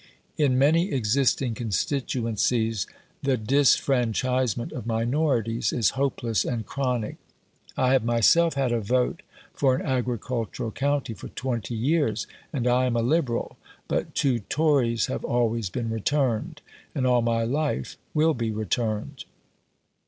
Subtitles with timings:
[0.35, 2.87] In many existing constituencies
[3.21, 7.17] the disfranchisement of minorities is hopeless and chronic.
[7.77, 9.21] I have myself had a vote
[9.53, 15.05] for an agricultural county for twenty years, and I am a Liberal; but two Tories
[15.05, 16.61] have always been returned,
[16.95, 19.25] and all my life will be returned.